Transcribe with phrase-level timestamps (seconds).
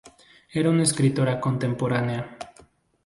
[0.51, 2.35] Era una escritora contemporánea.